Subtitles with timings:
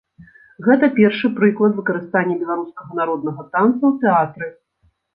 [0.67, 4.55] Гэта першы прыклад выкарыстання беларускага народнага танца ў тэатры.